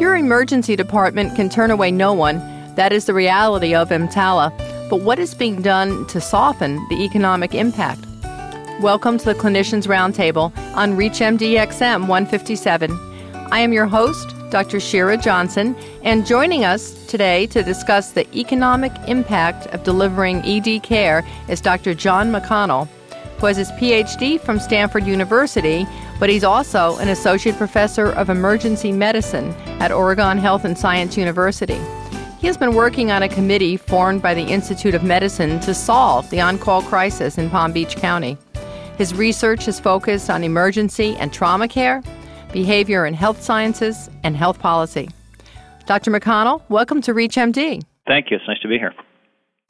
Your 0.00 0.16
emergency 0.16 0.74
department 0.74 1.36
can 1.36 1.48
turn 1.48 1.70
away 1.70 1.92
no 1.92 2.12
one. 2.12 2.38
That 2.74 2.92
is 2.92 3.04
the 3.04 3.14
reality 3.14 3.76
of 3.76 3.90
EMTALA. 3.90 4.90
But 4.90 5.02
what 5.02 5.20
is 5.20 5.34
being 5.34 5.62
done 5.62 6.04
to 6.08 6.20
soften 6.20 6.84
the 6.88 7.04
economic 7.04 7.54
impact? 7.54 8.04
Welcome 8.80 9.18
to 9.18 9.24
the 9.24 9.36
Clinicians 9.36 9.86
Roundtable 9.86 10.52
on 10.74 10.96
ReachMDXM 10.96 12.08
157. 12.08 12.90
I 13.52 13.60
am 13.60 13.72
your 13.72 13.86
host, 13.86 14.34
Dr. 14.50 14.80
Shira 14.80 15.16
Johnson, 15.16 15.76
and 16.02 16.26
joining 16.26 16.64
us 16.64 17.06
today 17.06 17.46
to 17.46 17.62
discuss 17.62 18.10
the 18.10 18.26
economic 18.36 18.90
impact 19.06 19.68
of 19.68 19.84
delivering 19.84 20.44
ED 20.44 20.82
care 20.82 21.24
is 21.48 21.60
Dr. 21.60 21.94
John 21.94 22.32
McConnell, 22.32 22.88
who 23.38 23.46
has 23.46 23.58
his 23.58 23.70
PhD 23.72 24.40
from 24.40 24.58
Stanford 24.58 25.06
University 25.06 25.86
but 26.18 26.30
he's 26.30 26.44
also 26.44 26.96
an 26.98 27.08
associate 27.08 27.56
professor 27.56 28.12
of 28.12 28.30
emergency 28.30 28.92
medicine 28.92 29.50
at 29.80 29.92
Oregon 29.92 30.38
Health 30.38 30.64
and 30.64 30.76
Science 30.76 31.16
University. 31.16 31.80
He 32.38 32.46
has 32.46 32.56
been 32.56 32.74
working 32.74 33.10
on 33.10 33.22
a 33.22 33.28
committee 33.28 33.76
formed 33.76 34.20
by 34.20 34.34
the 34.34 34.42
Institute 34.42 34.94
of 34.94 35.02
Medicine 35.02 35.60
to 35.60 35.72
solve 35.74 36.28
the 36.30 36.40
on 36.40 36.58
call 36.58 36.82
crisis 36.82 37.38
in 37.38 37.48
Palm 37.50 37.72
Beach 37.72 37.96
County. 37.96 38.36
His 38.98 39.14
research 39.14 39.66
is 39.66 39.80
focused 39.80 40.30
on 40.30 40.44
emergency 40.44 41.16
and 41.16 41.32
trauma 41.32 41.68
care, 41.68 42.02
behavior 42.52 43.04
and 43.04 43.16
health 43.16 43.42
sciences, 43.42 44.10
and 44.22 44.36
health 44.36 44.58
policy. 44.58 45.08
Dr. 45.86 46.10
McConnell, 46.10 46.62
welcome 46.68 47.00
to 47.02 47.12
ReachMD. 47.12 47.82
Thank 48.06 48.30
you. 48.30 48.36
It's 48.36 48.46
nice 48.46 48.60
to 48.60 48.68
be 48.68 48.78
here. 48.78 48.94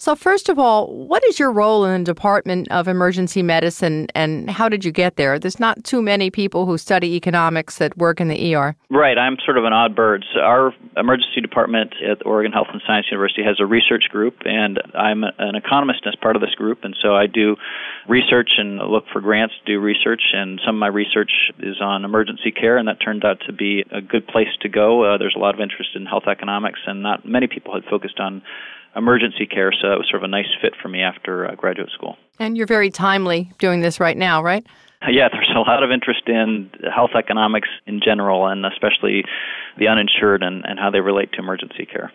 So, 0.04 0.14
first 0.14 0.50
of 0.50 0.58
all, 0.58 0.92
what 0.92 1.24
is 1.24 1.38
your 1.38 1.50
role 1.50 1.86
in 1.86 2.04
the 2.04 2.12
Department 2.12 2.70
of 2.70 2.88
Emergency 2.88 3.42
Medicine 3.42 4.06
and 4.14 4.50
how 4.50 4.68
did 4.68 4.84
you 4.84 4.92
get 4.92 5.16
there? 5.16 5.38
There's 5.38 5.58
not 5.58 5.82
too 5.82 6.02
many 6.02 6.30
people 6.30 6.66
who 6.66 6.76
study 6.76 7.14
economics 7.14 7.78
that 7.78 7.96
work 7.96 8.20
in 8.20 8.28
the 8.28 8.54
ER. 8.54 8.76
Right. 8.90 9.16
I'm 9.16 9.38
sort 9.42 9.56
of 9.56 9.64
an 9.64 9.72
odd 9.72 9.96
bird. 9.96 10.26
So 10.34 10.40
our 10.40 10.74
emergency 10.98 11.40
department 11.40 11.95
at 12.06 12.18
Oregon 12.26 12.52
Health 12.52 12.66
and 12.70 12.82
Science 12.86 13.06
University 13.10 13.42
has 13.45 13.56
a 13.60 13.64
research 13.64 14.10
group, 14.10 14.37
and 14.45 14.79
I'm 14.92 15.24
an 15.24 15.54
economist 15.54 16.01
as 16.07 16.14
part 16.16 16.36
of 16.36 16.42
this 16.42 16.54
group. 16.54 16.84
And 16.84 16.95
so 17.01 17.16
I 17.16 17.26
do 17.26 17.57
research 18.07 18.51
and 18.59 18.76
look 18.76 19.04
for 19.10 19.23
grants 19.23 19.54
to 19.64 19.73
do 19.73 19.80
research. 19.80 20.20
And 20.34 20.60
some 20.66 20.76
of 20.76 20.80
my 20.80 20.88
research 20.88 21.32
is 21.60 21.80
on 21.80 22.04
emergency 22.04 22.52
care, 22.52 22.76
and 22.76 22.88
that 22.88 23.01
turned 23.02 23.24
out 23.24 23.38
to 23.46 23.54
be 23.54 23.86
a 23.90 24.02
good 24.02 24.26
place 24.29 24.52
to 24.60 24.68
go. 24.68 25.14
Uh, 25.14 25.16
there's 25.16 25.34
a 25.34 25.40
lot 25.40 25.54
of 25.54 25.62
interest 25.62 25.92
in 25.95 26.04
health 26.04 26.24
economics, 26.30 26.80
and 26.86 27.02
not 27.02 27.26
many 27.26 27.46
people 27.46 27.73
had 27.73 27.84
focused 27.88 28.20
on 28.20 28.42
emergency 28.96 29.46
care, 29.46 29.73
so 29.73 29.92
it 29.92 29.98
was 29.98 30.06
sort 30.10 30.23
of 30.23 30.28
a 30.28 30.30
nice 30.30 30.46
fit 30.60 30.74
for 30.80 30.88
me 30.88 31.00
after 31.00 31.46
uh, 31.46 31.54
graduate 31.54 31.90
school. 31.90 32.16
And 32.38 32.56
you're 32.56 32.66
very 32.66 32.90
timely 32.90 33.52
doing 33.59 33.80
this 33.80 34.01
right 34.01 34.16
now, 34.16 34.42
right? 34.42 34.66
Yeah, 35.06 35.28
there's 35.30 35.52
a 35.54 35.60
lot 35.60 35.82
of 35.82 35.90
interest 35.90 36.23
in 36.28 36.70
health 36.90 37.10
economics 37.14 37.68
in 37.86 38.01
general, 38.02 38.46
and 38.46 38.64
especially 38.64 39.24
the 39.76 39.86
uninsured 39.86 40.42
and, 40.42 40.64
and 40.64 40.78
how 40.78 40.90
they 40.90 41.01
relate 41.01 41.30
to 41.32 41.40
emergency 41.40 41.84
care. 41.84 42.10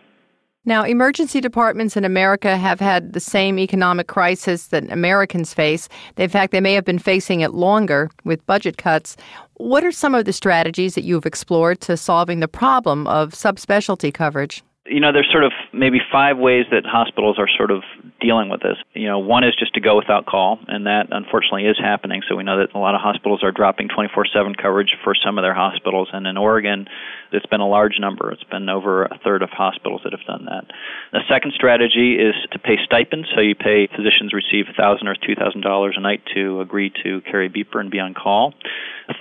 Now, 0.66 0.84
emergency 0.84 1.40
departments 1.40 1.96
in 1.96 2.04
America 2.04 2.58
have 2.58 2.80
had 2.80 3.14
the 3.14 3.20
same 3.20 3.60
economic 3.60 4.08
crisis 4.08 4.68
that 4.68 4.92
Americans 4.92 5.54
face. 5.54 5.88
In 6.18 6.30
fact, 6.30 6.52
they 6.52 6.62
may 6.62 6.74
have 6.74 6.84
been 6.84 7.00
facing 7.00 7.42
it 7.42 7.54
longer 7.54 8.10
with 8.26 8.46
budget 8.46 8.78
cuts. 8.78 9.16
What 9.56 9.84
are 9.84 9.92
some 9.92 10.14
of 10.14 10.26
the 10.26 10.34
strategies 10.34 10.96
that 10.96 11.04
you've 11.04 11.26
explored 11.26 11.80
to 11.82 11.96
solving 11.96 12.40
the 12.40 12.48
problem 12.48 13.08
of 13.08 13.32
subspecialty 13.32 14.14
coverage? 14.14 14.62
You 14.86 15.00
know, 15.00 15.12
there's 15.12 15.30
sort 15.32 15.44
of 15.44 15.52
maybe 15.72 16.00
five 16.12 16.38
ways 16.38 16.66
that 16.72 16.86
hospitals 16.86 17.38
are 17.38 17.48
sort 17.58 17.70
of 17.70 17.84
dealing 18.20 18.50
with 18.50 18.62
this. 18.62 18.78
You 18.94 19.08
know, 19.08 19.20
one 19.20 19.44
is 19.44 19.54
just 19.58 19.74
to 19.76 19.82
go 19.82 19.96
without 19.98 20.26
call, 20.26 20.60
and 20.68 20.88
that 20.88 21.08
unfortunately 21.12 21.66
is 21.66 21.78
happening. 21.78 22.22
So 22.28 22.36
we 22.36 22.44
know 22.44 22.58
that 22.58 22.74
a 22.74 22.80
lot 22.80 22.96
of 22.96 23.02
hospitals 23.02 23.44
are 23.44 23.52
dropping 23.52 23.90
24/7 23.90 24.56
coverage 24.56 24.96
for 25.04 25.14
some 25.14 25.38
of 25.38 25.44
their 25.44 25.54
hospitals, 25.54 26.10
and 26.12 26.26
in 26.26 26.38
Oregon, 26.38 26.88
it's 27.32 27.46
been 27.46 27.62
a 27.62 27.68
large 27.68 28.00
number. 28.00 28.32
It's 28.32 28.44
been 28.46 28.70
over 28.70 29.04
a 29.04 29.18
third 29.24 29.44
of 29.44 29.50
hospitals 29.52 30.02
that 30.04 30.14
have 30.14 30.26
done 30.26 30.46
that. 30.46 30.66
The 31.12 31.22
second 31.28 31.54
strategy 31.54 32.18
is 32.18 32.36
to 32.52 32.60
pay 32.60 32.78
stipends. 32.84 33.28
So 33.36 33.42
you 33.42 33.56
pay 33.56 33.88
physicians 33.88 34.34
receive 34.34 34.68
$1,000 34.68 35.08
or 35.08 35.16
$2,000 35.16 35.98
a 35.98 36.00
night 36.00 36.22
to 36.34 36.62
agree 36.62 36.92
to 37.04 37.22
carry 37.22 37.50
beeper 37.50 37.80
and 37.80 37.92
be 37.92 38.00
on 38.00 38.14
call. 38.14 38.54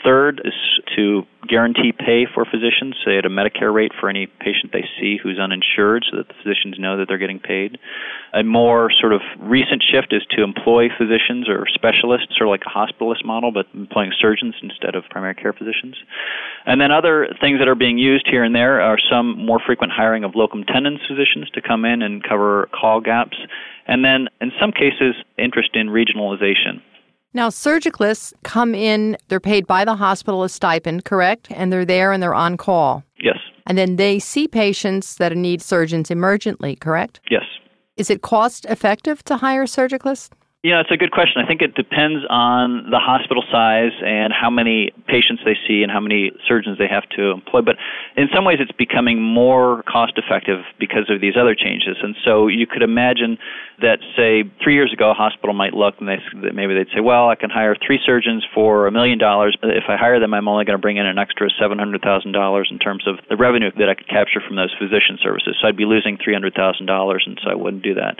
Third 0.04 0.42
is 0.44 0.52
to 0.96 1.24
guarantee 1.48 1.92
pay 1.92 2.26
for 2.26 2.44
physicians, 2.44 2.94
say 3.04 3.16
at 3.16 3.24
a 3.24 3.30
Medicare 3.30 3.72
rate 3.72 3.92
for 3.98 4.08
any 4.08 4.26
patient 4.26 4.72
they 4.72 4.84
see 5.00 5.16
who's 5.16 5.38
uninsured, 5.38 6.04
so 6.10 6.18
that 6.18 6.28
the 6.28 6.34
physicians 6.42 6.78
know 6.78 6.98
that 6.98 7.08
they're 7.08 7.18
getting 7.18 7.38
paid. 7.38 7.78
A 8.34 8.42
more 8.42 8.90
sort 8.90 9.14
of 9.14 9.22
recent 9.38 9.82
shift 9.82 10.12
is 10.12 10.22
to 10.36 10.42
employ 10.42 10.88
physicians 10.96 11.48
or 11.48 11.66
specialists, 11.72 12.36
sort 12.36 12.48
of 12.48 12.50
like 12.50 12.64
a 12.66 12.70
hospitalist 12.70 13.24
model, 13.24 13.50
but 13.50 13.66
employing 13.72 14.12
surgeons 14.18 14.54
instead 14.62 14.94
of 14.94 15.04
primary 15.10 15.34
care 15.34 15.52
physicians. 15.52 15.96
And 16.66 16.80
then 16.80 16.92
other 16.92 17.28
things 17.40 17.58
that 17.58 17.68
are 17.68 17.74
being 17.74 17.96
used 17.96 18.26
here 18.28 18.44
and 18.44 18.54
there 18.54 18.80
are 18.80 18.98
some 19.10 19.38
more 19.44 19.60
frequent 19.64 19.92
hiring 19.92 20.24
of 20.24 20.34
locum 20.34 20.64
tenens 20.64 21.00
physicians 21.08 21.48
to 21.54 21.62
come 21.62 21.84
in 21.84 22.02
and 22.02 22.22
cover 22.22 22.68
call 22.78 23.00
gaps. 23.00 23.38
And 23.86 24.04
then 24.04 24.28
in 24.40 24.52
some 24.60 24.72
cases, 24.72 25.14
interest 25.38 25.70
in 25.74 25.88
regionalization. 25.88 26.82
Now, 27.38 27.50
surgicalists 27.50 28.32
come 28.42 28.74
in, 28.74 29.16
they're 29.28 29.38
paid 29.38 29.64
by 29.64 29.84
the 29.84 29.94
hospital 29.94 30.42
a 30.42 30.48
stipend, 30.48 31.04
correct? 31.04 31.46
And 31.52 31.72
they're 31.72 31.84
there 31.84 32.10
and 32.10 32.20
they're 32.20 32.34
on 32.34 32.56
call. 32.56 33.04
Yes. 33.20 33.38
And 33.64 33.78
then 33.78 33.94
they 33.94 34.18
see 34.18 34.48
patients 34.48 35.14
that 35.18 35.36
need 35.36 35.62
surgeons 35.62 36.08
emergently, 36.08 36.80
correct? 36.80 37.20
Yes. 37.30 37.44
Is 37.96 38.10
it 38.10 38.22
cost 38.22 38.64
effective 38.64 39.22
to 39.22 39.36
hire 39.36 39.66
surgicalists? 39.66 40.30
Yeah, 40.64 40.80
it's 40.80 40.90
a 40.90 40.96
good 40.96 41.12
question. 41.12 41.40
I 41.40 41.46
think 41.46 41.62
it 41.62 41.76
depends 41.76 42.26
on 42.28 42.90
the 42.90 42.98
hospital 42.98 43.44
size 43.46 43.94
and 44.02 44.32
how 44.34 44.50
many 44.50 44.90
patients 45.06 45.42
they 45.44 45.54
see 45.68 45.84
and 45.84 45.92
how 45.92 46.00
many 46.00 46.32
surgeons 46.48 46.78
they 46.78 46.88
have 46.90 47.08
to 47.14 47.30
employ. 47.30 47.62
But 47.62 47.76
in 48.16 48.26
some 48.34 48.44
ways, 48.44 48.58
it's 48.58 48.74
becoming 48.74 49.22
more 49.22 49.84
cost 49.86 50.18
effective 50.18 50.66
because 50.80 51.06
of 51.14 51.20
these 51.20 51.38
other 51.38 51.54
changes. 51.54 52.02
And 52.02 52.16
so 52.24 52.48
you 52.48 52.66
could 52.66 52.82
imagine 52.82 53.38
that, 53.80 54.02
say, 54.18 54.42
three 54.58 54.74
years 54.74 54.92
ago, 54.92 55.12
a 55.12 55.14
hospital 55.14 55.54
might 55.54 55.74
look 55.74 55.94
and 56.00 56.08
they 56.08 56.18
maybe 56.50 56.74
they'd 56.74 56.90
say, 56.92 56.98
well, 56.98 57.28
I 57.30 57.36
can 57.36 57.50
hire 57.50 57.76
three 57.78 58.00
surgeons 58.04 58.44
for 58.52 58.88
a 58.88 58.90
million 58.90 59.18
dollars, 59.18 59.56
if 59.62 59.84
I 59.86 59.96
hire 59.96 60.18
them, 60.18 60.34
I'm 60.34 60.48
only 60.48 60.64
going 60.64 60.76
to 60.76 60.82
bring 60.82 60.96
in 60.96 61.06
an 61.06 61.18
extra 61.18 61.50
seven 61.54 61.78
hundred 61.78 62.02
thousand 62.02 62.32
dollars 62.32 62.66
in 62.72 62.80
terms 62.80 63.06
of 63.06 63.22
the 63.30 63.36
revenue 63.36 63.70
that 63.78 63.88
I 63.88 63.94
could 63.94 64.08
capture 64.08 64.40
from 64.42 64.56
those 64.56 64.74
physician 64.74 65.22
services. 65.22 65.54
So 65.62 65.68
I'd 65.68 65.76
be 65.76 65.86
losing 65.86 66.18
three 66.18 66.34
hundred 66.34 66.54
thousand 66.54 66.86
dollars, 66.86 67.22
and 67.24 67.38
so 67.44 67.48
I 67.48 67.54
wouldn't 67.54 67.84
do 67.84 67.94
that. 67.94 68.18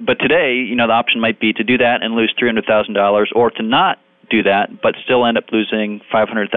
But 0.00 0.18
today, 0.18 0.54
you 0.54 0.74
know, 0.74 0.86
the 0.86 0.94
option 0.94 1.20
might 1.20 1.38
be 1.38 1.52
to 1.52 1.62
do 1.62 1.76
that 1.80 2.02
and 2.02 2.14
lose 2.14 2.32
$300,000 2.40 3.26
or 3.34 3.50
to 3.50 3.62
not 3.62 3.98
do 4.30 4.44
that 4.44 4.80
but 4.80 4.94
still 5.04 5.26
end 5.26 5.36
up 5.36 5.44
losing 5.50 6.00
$500,000 6.12 6.52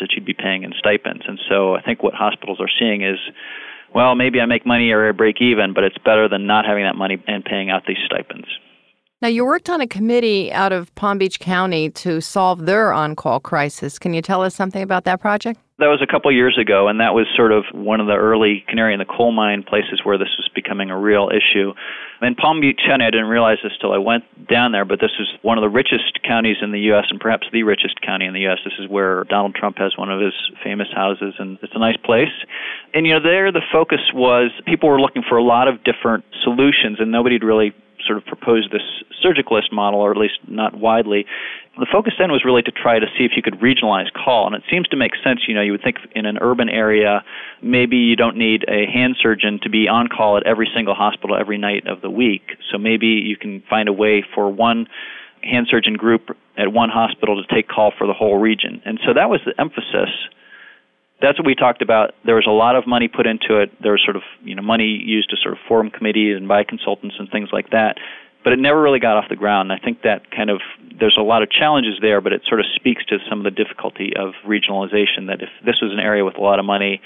that 0.00 0.08
you'd 0.12 0.24
be 0.24 0.34
paying 0.34 0.62
in 0.62 0.72
stipends. 0.78 1.22
And 1.28 1.38
so 1.48 1.76
I 1.76 1.82
think 1.82 2.02
what 2.02 2.14
hospitals 2.14 2.58
are 2.60 2.70
seeing 2.78 3.02
is 3.02 3.18
well, 3.94 4.14
maybe 4.14 4.40
I 4.40 4.46
make 4.46 4.64
money 4.64 4.90
or 4.90 5.08
I 5.08 5.12
break 5.12 5.42
even, 5.42 5.74
but 5.74 5.84
it's 5.84 5.98
better 5.98 6.28
than 6.28 6.46
not 6.46 6.64
having 6.64 6.84
that 6.84 6.96
money 6.96 7.22
and 7.26 7.44
paying 7.44 7.70
out 7.70 7.82
these 7.86 7.98
stipends. 8.06 8.48
Now, 9.22 9.28
you 9.28 9.44
worked 9.44 9.70
on 9.70 9.80
a 9.80 9.86
committee 9.86 10.50
out 10.50 10.72
of 10.72 10.92
Palm 10.96 11.16
Beach 11.16 11.38
County 11.38 11.90
to 11.90 12.20
solve 12.20 12.66
their 12.66 12.92
on 12.92 13.14
call 13.14 13.38
crisis. 13.38 13.96
Can 13.96 14.14
you 14.14 14.20
tell 14.20 14.42
us 14.42 14.52
something 14.52 14.82
about 14.82 15.04
that 15.04 15.20
project? 15.20 15.60
That 15.78 15.86
was 15.86 16.02
a 16.02 16.10
couple 16.10 16.28
of 16.28 16.34
years 16.34 16.58
ago, 16.58 16.88
and 16.88 16.98
that 16.98 17.14
was 17.14 17.26
sort 17.36 17.52
of 17.52 17.64
one 17.72 18.00
of 18.00 18.08
the 18.08 18.16
early 18.16 18.64
canary 18.66 18.92
in 18.92 18.98
the 18.98 19.04
coal 19.04 19.30
mine 19.30 19.62
places 19.62 20.00
where 20.02 20.18
this 20.18 20.34
was 20.36 20.50
becoming 20.52 20.90
a 20.90 20.98
real 20.98 21.30
issue. 21.30 21.72
In 22.20 22.34
Palm 22.34 22.60
Beach 22.60 22.80
County, 22.84 23.04
I 23.04 23.10
didn't 23.10 23.26
realize 23.26 23.58
this 23.62 23.72
till 23.80 23.92
I 23.92 23.98
went 23.98 24.24
down 24.48 24.72
there, 24.72 24.84
but 24.84 24.98
this 25.00 25.12
is 25.20 25.28
one 25.42 25.56
of 25.56 25.62
the 25.62 25.70
richest 25.70 26.22
counties 26.24 26.56
in 26.60 26.72
the 26.72 26.80
U.S. 26.90 27.06
and 27.10 27.20
perhaps 27.20 27.46
the 27.52 27.62
richest 27.62 28.00
county 28.00 28.26
in 28.26 28.34
the 28.34 28.40
U.S. 28.50 28.58
This 28.64 28.74
is 28.80 28.88
where 28.90 29.22
Donald 29.24 29.54
Trump 29.54 29.78
has 29.78 29.96
one 29.96 30.10
of 30.10 30.20
his 30.20 30.34
famous 30.64 30.88
houses, 30.92 31.34
and 31.38 31.58
it's 31.62 31.74
a 31.74 31.80
nice 31.80 31.96
place. 31.98 32.34
And 32.92 33.06
you 33.06 33.14
know, 33.14 33.22
there 33.22 33.52
the 33.52 33.62
focus 33.72 34.00
was 34.12 34.50
people 34.66 34.88
were 34.88 35.00
looking 35.00 35.22
for 35.28 35.36
a 35.36 35.44
lot 35.44 35.68
of 35.68 35.82
different 35.84 36.24
solutions, 36.42 36.98
and 36.98 37.12
nobody 37.12 37.36
had 37.36 37.44
really 37.44 37.72
sort 38.06 38.18
of 38.18 38.24
proposed 38.26 38.70
this 38.72 38.82
surgicalist 39.24 39.72
model, 39.72 40.00
or 40.00 40.10
at 40.10 40.16
least 40.16 40.38
not 40.48 40.78
widely. 40.78 41.26
The 41.78 41.86
focus 41.90 42.14
then 42.18 42.30
was 42.30 42.44
really 42.44 42.62
to 42.62 42.70
try 42.70 42.98
to 42.98 43.06
see 43.16 43.24
if 43.24 43.32
you 43.36 43.42
could 43.42 43.60
regionalize 43.60 44.12
call, 44.12 44.46
and 44.46 44.54
it 44.54 44.62
seems 44.70 44.88
to 44.88 44.96
make 44.96 45.12
sense. 45.24 45.40
You 45.48 45.54
know, 45.54 45.62
you 45.62 45.72
would 45.72 45.82
think 45.82 45.96
in 46.14 46.26
an 46.26 46.38
urban 46.40 46.68
area, 46.68 47.24
maybe 47.62 47.96
you 47.96 48.16
don't 48.16 48.36
need 48.36 48.64
a 48.68 48.86
hand 48.86 49.16
surgeon 49.20 49.58
to 49.62 49.70
be 49.70 49.88
on 49.88 50.08
call 50.08 50.36
at 50.36 50.46
every 50.46 50.68
single 50.74 50.94
hospital 50.94 51.36
every 51.36 51.58
night 51.58 51.86
of 51.86 52.02
the 52.02 52.10
week. 52.10 52.42
So 52.70 52.78
maybe 52.78 53.06
you 53.06 53.36
can 53.36 53.62
find 53.70 53.88
a 53.88 53.92
way 53.92 54.24
for 54.34 54.50
one 54.50 54.86
hand 55.42 55.66
surgeon 55.70 55.94
group 55.94 56.36
at 56.56 56.72
one 56.72 56.90
hospital 56.90 57.42
to 57.42 57.54
take 57.54 57.68
call 57.68 57.92
for 57.96 58.06
the 58.06 58.12
whole 58.12 58.38
region. 58.38 58.82
And 58.84 59.00
so 59.06 59.14
that 59.14 59.30
was 59.30 59.40
the 59.44 59.58
emphasis. 59.58 60.10
That's 61.22 61.38
what 61.38 61.46
we 61.46 61.54
talked 61.54 61.82
about. 61.82 62.14
There 62.26 62.34
was 62.34 62.46
a 62.46 62.52
lot 62.52 62.76
of 62.76 62.86
money 62.86 63.08
put 63.08 63.26
into 63.26 63.60
it. 63.60 63.70
There 63.80 63.92
was 63.92 64.02
sort 64.04 64.16
of 64.16 64.22
you 64.42 64.54
know 64.54 64.62
money 64.62 64.84
used 64.84 65.30
to 65.30 65.36
sort 65.40 65.54
of 65.54 65.60
form 65.68 65.90
committees 65.90 66.36
and 66.36 66.48
buy 66.48 66.64
consultants 66.64 67.16
and 67.18 67.30
things 67.30 67.48
like 67.52 67.70
that 67.70 67.96
but 68.44 68.52
it 68.52 68.58
never 68.58 68.80
really 68.80 68.98
got 68.98 69.16
off 69.16 69.28
the 69.28 69.36
ground. 69.36 69.70
And 69.70 69.80
I 69.80 69.84
think 69.84 70.02
that 70.02 70.30
kind 70.30 70.50
of 70.50 70.60
there's 70.98 71.16
a 71.18 71.22
lot 71.22 71.42
of 71.42 71.50
challenges 71.50 71.94
there, 72.00 72.20
but 72.20 72.32
it 72.32 72.42
sort 72.46 72.60
of 72.60 72.66
speaks 72.74 73.04
to 73.06 73.18
some 73.28 73.38
of 73.38 73.44
the 73.44 73.50
difficulty 73.50 74.12
of 74.16 74.34
regionalization. 74.46 75.28
That 75.28 75.42
if 75.42 75.48
this 75.64 75.76
was 75.80 75.92
an 75.92 76.00
area 76.00 76.24
with 76.24 76.36
a 76.36 76.40
lot 76.40 76.58
of 76.58 76.64
money, 76.64 77.00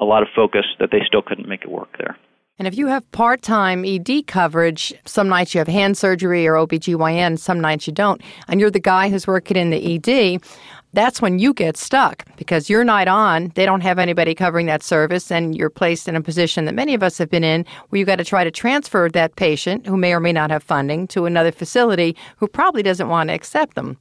a 0.00 0.04
lot 0.04 0.22
of 0.22 0.28
focus, 0.34 0.64
that 0.80 0.90
they 0.90 1.02
still 1.06 1.22
couldn't 1.22 1.48
make 1.48 1.62
it 1.62 1.70
work 1.70 1.96
there. 1.98 2.16
And 2.58 2.68
if 2.68 2.76
you 2.76 2.86
have 2.86 3.10
part 3.12 3.42
time 3.42 3.84
ED 3.84 4.26
coverage, 4.26 4.94
some 5.04 5.28
nights 5.28 5.54
you 5.54 5.58
have 5.58 5.68
hand 5.68 5.96
surgery 5.96 6.46
or 6.46 6.54
OBGYN, 6.54 7.38
some 7.38 7.60
nights 7.60 7.86
you 7.86 7.92
don't, 7.92 8.22
and 8.48 8.60
you're 8.60 8.70
the 8.70 8.78
guy 8.78 9.08
who's 9.08 9.26
working 9.26 9.56
in 9.56 9.70
the 9.70 9.96
ED, 9.96 10.42
that's 10.92 11.22
when 11.22 11.38
you 11.38 11.54
get 11.54 11.76
stuck 11.76 12.24
because 12.36 12.68
you're 12.68 12.84
not 12.84 13.08
on, 13.08 13.52
they 13.54 13.64
don't 13.64 13.80
have 13.80 13.98
anybody 13.98 14.34
covering 14.34 14.66
that 14.66 14.82
service, 14.82 15.30
and 15.30 15.56
you're 15.56 15.70
placed 15.70 16.08
in 16.08 16.16
a 16.16 16.20
position 16.20 16.64
that 16.66 16.74
many 16.74 16.94
of 16.94 17.02
us 17.02 17.18
have 17.18 17.30
been 17.30 17.44
in 17.44 17.64
where 17.88 17.98
you've 17.98 18.06
got 18.06 18.16
to 18.16 18.24
try 18.24 18.44
to 18.44 18.50
transfer 18.50 19.08
that 19.08 19.36
patient 19.36 19.86
who 19.86 19.96
may 19.96 20.12
or 20.12 20.20
may 20.20 20.32
not 20.32 20.50
have 20.50 20.62
funding 20.62 21.06
to 21.08 21.24
another 21.24 21.52
facility 21.52 22.16
who 22.36 22.46
probably 22.46 22.82
doesn't 22.82 23.08
want 23.08 23.28
to 23.28 23.34
accept 23.34 23.74
them. 23.74 23.96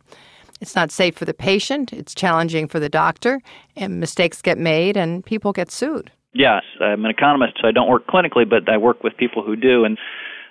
It's 0.59 0.75
not 0.75 0.91
safe 0.91 1.15
for 1.15 1.25
the 1.25 1.33
patient, 1.33 1.91
it's 1.91 2.13
challenging 2.13 2.67
for 2.67 2.79
the 2.79 2.89
doctor, 2.89 3.41
and 3.75 3.99
mistakes 3.99 4.41
get 4.41 4.57
made 4.57 4.95
and 4.95 5.25
people 5.25 5.53
get 5.53 5.71
sued. 5.71 6.11
Yes, 6.33 6.63
I'm 6.79 7.03
an 7.03 7.11
economist, 7.11 7.57
so 7.61 7.67
I 7.67 7.71
don't 7.71 7.89
work 7.89 8.07
clinically, 8.07 8.49
but 8.49 8.69
I 8.69 8.77
work 8.77 9.03
with 9.03 9.17
people 9.17 9.43
who 9.43 9.55
do. 9.55 9.83
And 9.83 9.97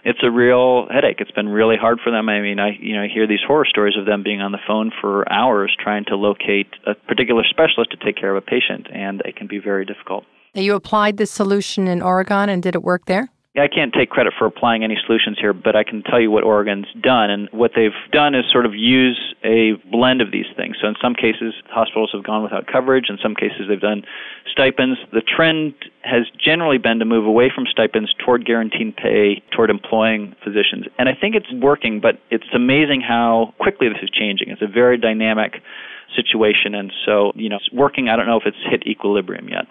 it's 0.05 0.21
a 0.23 0.31
real 0.31 0.89
headache. 0.91 1.17
It's 1.21 1.31
been 1.31 1.49
really 1.49 1.77
hard 1.77 1.99
for 2.03 2.11
them. 2.11 2.29
I 2.29 2.41
mean, 2.41 2.59
I 2.59 2.71
you 2.81 2.95
know 2.95 3.03
I 3.03 3.09
hear 3.09 3.27
these 3.27 3.41
horror 3.47 3.67
stories 3.67 3.97
of 3.97 4.07
them 4.07 4.23
being 4.23 4.41
on 4.41 4.53
the 4.53 4.59
phone 4.67 4.91
for 5.01 5.31
hours 5.33 5.75
trying 5.79 6.05
to 6.07 6.17
locate 6.17 6.69
a 6.87 6.95
particular 6.95 7.43
specialist 7.49 7.91
to 7.93 7.97
take 7.97 8.17
care 8.17 8.35
of 8.35 8.43
a 8.43 8.47
patient, 8.47 8.89
and 8.93 9.23
it 9.25 9.37
can 9.37 9.47
be 9.47 9.59
very 9.59 9.85
difficult. 9.85 10.25
You 10.55 10.75
applied 10.75 11.17
this 11.17 11.31
solution 11.31 11.87
in 11.87 12.03
Oregon, 12.03 12.49
and 12.49 12.63
did 12.63 12.75
it 12.75 12.83
work 12.83 13.07
there? 13.07 13.31
I 13.57 13.67
can't 13.67 13.93
take 13.93 14.11
credit 14.11 14.33
for 14.39 14.47
applying 14.47 14.85
any 14.85 14.97
solutions 15.05 15.37
here, 15.41 15.53
but 15.53 15.75
I 15.75 15.83
can 15.83 16.05
tell 16.05 16.21
you 16.21 16.31
what 16.31 16.45
Oregon's 16.45 16.87
done. 17.01 17.31
And 17.31 17.49
what 17.51 17.73
they've 17.75 17.91
done 18.13 18.37
is 18.37 18.45
sort 18.51 18.65
of 18.65 18.77
use 18.77 19.35
a 19.43 19.73
blend 19.91 20.21
of 20.21 20.31
these 20.31 20.47
things. 20.57 20.77
So 20.81 20.87
in 20.87 20.95
some 21.03 21.15
cases, 21.15 21.53
hospitals 21.69 22.11
have 22.13 22.23
gone 22.23 22.45
without 22.45 22.69
coverage. 22.69 23.07
In 23.09 23.19
some 23.21 23.35
cases, 23.35 23.63
they've 23.69 23.81
done 23.81 24.05
stipends. 24.53 25.01
The 25.13 25.23
trend 25.23 25.75
has 26.03 26.31
generally 26.39 26.79
been 26.79 27.01
to 27.01 27.05
move 27.05 27.27
away 27.27 27.51
from 27.53 27.67
stipends 27.67 28.15
toward 28.25 28.47
guaranteed 28.47 28.97
pay, 28.97 29.43
toward 29.51 29.69
employing 29.69 30.37
physicians. 30.45 30.87
And 30.97 31.09
I 31.09 31.15
think 31.21 31.35
it's 31.35 31.53
working, 31.53 31.99
but 31.99 32.21
it's 32.31 32.47
amazing 32.55 33.01
how 33.01 33.53
quickly 33.59 33.89
this 33.89 33.99
is 34.01 34.11
changing. 34.11 34.51
It's 34.51 34.63
a 34.63 34.69
very 34.69 34.97
dynamic 34.97 35.61
situation. 36.15 36.77
And 36.77 36.93
so, 37.05 37.33
you 37.35 37.49
know, 37.49 37.57
it's 37.57 37.73
working. 37.73 38.09
I 38.09 38.15
don't 38.15 38.27
know 38.27 38.39
if 38.39 38.47
it's 38.47 38.63
hit 38.71 38.87
equilibrium 38.87 39.49
yet. 39.49 39.67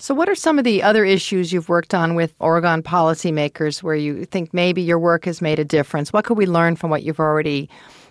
So, 0.00 0.14
what 0.14 0.28
are 0.28 0.36
some 0.36 0.60
of 0.60 0.64
the 0.64 0.80
other 0.84 1.04
issues 1.04 1.52
you've 1.52 1.68
worked 1.68 1.92
on 1.92 2.14
with 2.14 2.32
Oregon 2.38 2.84
policymakers 2.84 3.82
where 3.82 3.96
you 3.96 4.24
think 4.24 4.54
maybe 4.54 4.80
your 4.80 4.98
work 4.98 5.24
has 5.24 5.42
made 5.42 5.58
a 5.58 5.64
difference? 5.64 6.12
What 6.12 6.24
could 6.24 6.38
we 6.38 6.46
learn 6.46 6.76
from 6.76 6.90
what 6.90 7.02
you've 7.02 7.18
already 7.18 7.68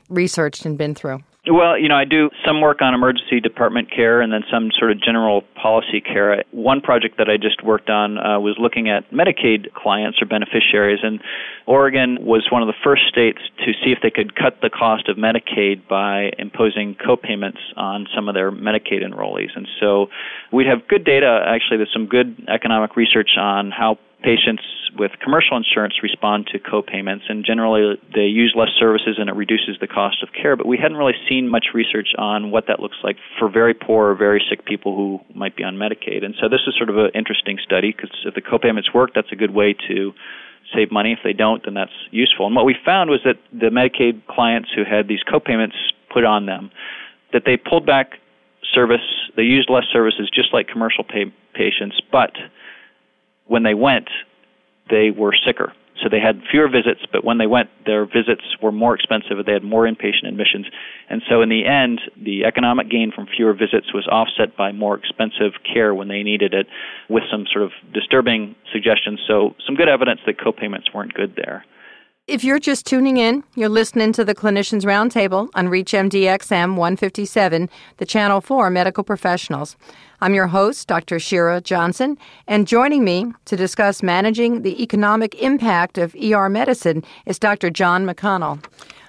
researched 0.09 0.65
and 0.65 0.77
been 0.77 0.95
through? 0.95 1.19
Well, 1.50 1.80
you 1.80 1.88
know, 1.88 1.95
I 1.95 2.04
do 2.04 2.30
some 2.45 2.59
work 2.59 2.81
on 2.81 2.94
emergency 2.94 3.39
department 3.39 3.89
care 3.89 4.19
and 4.19 4.33
then 4.33 4.44
some 4.51 4.69
sort 4.77 4.92
of 4.92 5.01
general 5.01 5.44
policy 5.56 6.01
care. 6.01 6.44
One 6.51 6.81
project 6.81 7.18
that 7.19 7.30
I 7.30 7.38
just 7.38 7.63
worked 7.63 7.89
on 7.89 8.18
uh, 8.18 8.39
was 8.39 8.57
looking 8.59 8.89
at 8.89 9.09
Medicaid 9.12 9.71
clients 9.74 10.21
or 10.21 10.25
beneficiaries, 10.25 11.00
and 11.04 11.21
Oregon 11.65 12.18
was 12.19 12.48
one 12.51 12.62
of 12.62 12.68
the 12.68 12.75
first 12.83 13.04
states 13.07 13.39
to 13.59 13.71
see 13.71 13.92
if 13.92 14.00
they 14.04 14.09
could 14.09 14.36
cut 14.36 14.59
the 14.62 14.69
cost 14.69 15.07
of 15.07 15.15
Medicaid 15.15 15.88
by 15.88 16.31
imposing 16.38 16.95
co-payments 16.95 17.59
on 17.77 18.07
some 18.13 18.27
of 18.27 18.36
their 18.36 18.51
Medicaid 18.51 19.07
enrollees. 19.07 19.56
And 19.56 19.68
so 19.80 20.07
we'd 20.51 20.68
have 20.68 20.86
good 20.89 21.06
data, 21.06 21.45
actually, 21.48 21.77
there's 21.77 21.94
some 21.94 22.07
good 22.07 22.44
economic 22.50 22.98
research 22.98 23.38
on 23.39 23.71
how 23.71 23.98
patients 24.21 24.63
with 24.99 25.11
commercial 25.23 25.57
insurance 25.57 25.95
respond 26.01 26.47
to 26.47 26.59
co-payments 26.59 27.25
and 27.29 27.45
generally 27.45 27.99
they 28.13 28.25
use 28.25 28.53
less 28.55 28.69
services 28.79 29.17
and 29.17 29.29
it 29.29 29.35
reduces 29.35 29.77
the 29.79 29.88
cost 29.88 30.23
of 30.23 30.29
care 30.33 30.55
but 30.55 30.65
we 30.65 30.77
hadn't 30.77 30.97
really 30.97 31.15
seen 31.29 31.49
much 31.49 31.67
research 31.73 32.09
on 32.17 32.51
what 32.51 32.65
that 32.67 32.79
looks 32.79 32.97
like 33.03 33.17
for 33.39 33.49
very 33.49 33.73
poor 33.73 34.11
or 34.11 34.15
very 34.15 34.44
sick 34.49 34.65
people 34.65 34.95
who 34.95 35.19
might 35.33 35.55
be 35.55 35.63
on 35.63 35.75
Medicaid. 35.75 36.23
And 36.23 36.35
so 36.41 36.49
this 36.49 36.61
is 36.67 36.75
sort 36.77 36.89
of 36.89 36.97
an 36.97 37.11
interesting 37.13 37.57
study 37.63 37.91
because 37.91 38.11
if 38.25 38.33
the 38.35 38.41
co-payments 38.41 38.94
work 38.94 39.11
that's 39.13 39.31
a 39.31 39.35
good 39.35 39.53
way 39.53 39.75
to 39.88 40.13
save 40.75 40.91
money. 40.91 41.13
If 41.13 41.19
they 41.23 41.33
don't 41.33 41.63
then 41.63 41.73
that's 41.73 41.95
useful. 42.11 42.47
And 42.47 42.55
what 42.55 42.65
we 42.65 42.75
found 42.85 43.09
was 43.09 43.21
that 43.23 43.38
the 43.53 43.69
Medicaid 43.69 44.25
clients 44.27 44.69
who 44.75 44.83
had 44.83 45.07
these 45.07 45.23
co-payments 45.23 45.75
put 46.13 46.25
on 46.25 46.45
them 46.45 46.71
that 47.33 47.44
they 47.45 47.57
pulled 47.57 47.85
back 47.85 48.19
service 48.73 49.01
they 49.35 49.44
used 49.44 49.69
less 49.69 49.85
services 49.94 50.29
just 50.33 50.53
like 50.53 50.67
commercial 50.67 51.03
pay 51.03 51.25
patients 51.53 52.01
but 52.11 52.31
when 53.47 53.63
they 53.63 53.73
went, 53.73 54.09
they 54.89 55.11
were 55.11 55.33
sicker. 55.45 55.73
So 56.01 56.09
they 56.09 56.19
had 56.19 56.41
fewer 56.51 56.67
visits, 56.69 57.01
but 57.11 57.23
when 57.23 57.39
they 57.39 57.47
went, 57.47 57.69
their 57.85 58.05
visits 58.05 58.43
were 58.61 58.71
more 58.71 58.93
expensive. 58.93 59.43
They 59.45 59.53
had 59.53 59.63
more 59.63 59.87
inpatient 59.87 60.27
admissions. 60.27 60.67
And 61.09 61.23
so 61.27 61.41
in 61.41 61.49
the 61.49 61.65
end, 61.65 62.01
the 62.15 62.45
economic 62.45 62.89
gain 62.89 63.11
from 63.11 63.25
fewer 63.25 63.53
visits 63.53 63.93
was 63.93 64.07
offset 64.07 64.55
by 64.55 64.71
more 64.71 64.95
expensive 64.95 65.53
care 65.63 65.95
when 65.95 66.07
they 66.07 66.21
needed 66.21 66.53
it 66.53 66.67
with 67.09 67.23
some 67.31 67.45
sort 67.51 67.65
of 67.65 67.71
disturbing 67.93 68.55
suggestions. 68.71 69.19
So 69.27 69.55
some 69.65 69.75
good 69.75 69.89
evidence 69.89 70.21
that 70.27 70.39
co-payments 70.39 70.93
weren't 70.93 71.13
good 71.13 71.35
there. 71.35 71.65
If 72.27 72.44
you're 72.44 72.59
just 72.59 72.85
tuning 72.85 73.15
in, 73.15 73.45
you're 73.56 73.69
listening 73.69 74.12
to 74.12 74.25
the 74.25 74.35
Clinicians 74.35 74.83
Roundtable 74.83 75.47
on 75.56 75.68
ReachMD-XM 75.68 76.75
157, 76.75 77.69
the 78.00 78.06
channel 78.06 78.41
for 78.41 78.69
medical 78.69 79.06
professionals. 79.06 79.77
I'm 80.19 80.33
your 80.33 80.47
host, 80.47 80.89
Dr. 80.89 81.19
Shira 81.19 81.62
Johnson, 81.62 82.18
and 82.45 82.68
joining 82.68 83.06
me 83.06 83.31
to 83.45 83.56
discuss 83.56 84.03
managing 84.03 84.63
the 84.63 84.83
economic 84.83 85.35
impact 85.35 85.97
of 85.97 86.13
ER 86.21 86.50
medicine 86.50 87.01
is 87.25 87.39
Dr. 87.39 87.69
John 87.69 88.06
McConnell. 88.06 88.62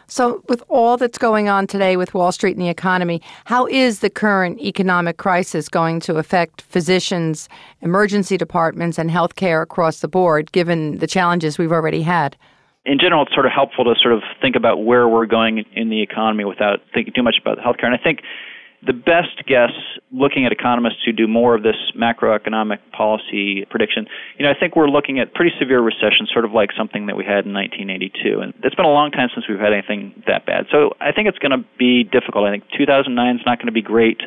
So, 0.07 0.45
with 0.49 0.63
all 0.69 0.97
that's 0.97 1.19
going 1.19 1.49
on 1.49 1.67
today 1.67 1.97
with 1.97 2.15
Wall 2.15 2.31
Street 2.31 2.57
and 2.57 2.65
the 2.65 2.71
economy, 2.71 3.21
how 3.47 3.67
is 3.67 3.99
the 3.99 4.11
current 4.11 4.61
economic 4.61 5.17
crisis 5.17 5.69
going 5.69 5.99
to 6.01 6.19
affect 6.19 6.63
physicians, 6.63 7.49
emergency 7.83 8.37
departments, 8.37 8.97
and 8.97 9.11
healthcare 9.11 9.61
across 9.61 9.99
the 9.99 10.09
board, 10.09 10.53
given 10.53 10.99
the 10.99 11.09
challenges 11.09 11.59
we've 11.59 11.73
already 11.73 12.03
had? 12.03 12.37
In 12.85 12.99
general, 12.99 13.23
it's 13.23 13.35
sort 13.35 13.47
of 13.47 13.53
helpful 13.53 13.85
to 13.85 13.95
sort 14.01 14.15
of 14.15 14.23
think 14.41 14.57
about 14.57 14.85
where 14.85 15.09
we're 15.09 15.27
going 15.27 15.65
in 15.73 15.91
the 15.91 16.03
economy 16.03 16.45
without 16.45 16.81
thinking 16.95 17.13
too 17.15 17.23
much 17.23 17.37
about 17.41 17.59
healthcare. 17.59 17.85
And 17.85 17.95
I 17.95 18.03
think 18.03 18.21
the 18.87 18.93
best 18.93 19.45
guess, 19.47 19.73
looking 20.19 20.45
at 20.45 20.53
economists 20.53 20.99
who 21.05 21.13
do 21.13 21.27
more 21.27 21.55
of 21.55 21.63
this 21.63 21.77
macroeconomic 21.97 22.79
policy 22.93 23.65
prediction, 23.71 24.07
you 24.37 24.45
know, 24.45 24.51
I 24.51 24.59
think 24.59 24.75
we're 24.77 24.89
looking 24.89 25.19
at 25.21 25.35
pretty 25.35 25.53
severe 25.59 25.81
recession, 25.81 26.27
sort 26.33 26.45
of 26.45 26.53
like 26.53 26.71
something 26.77 27.07
that 27.07 27.17
we 27.17 27.25
had 27.25 27.47
in 27.47 27.55
1982. 27.55 28.41
And 28.41 28.53
it's 28.65 28.75
been 28.75 28.85
a 28.85 28.93
long 28.93 29.11
time 29.11 29.29
since 29.35 29.49
we've 29.49 29.59
had 29.59 29.73
anything 29.73 30.23
that 30.27 30.45
bad. 30.45 30.67
So 30.71 30.95
I 31.01 31.13
think 31.13 31.29
it's 31.29 31.39
going 31.39 31.53
to 31.53 31.65
be 31.79 32.05
difficult. 32.05 32.45
I 32.45 32.51
think 32.51 32.65
2009 32.77 33.37
is 33.37 33.43
not 33.47 33.59
going 33.59 33.67
to 33.67 33.73
be 33.73 33.83
great. 33.83 34.21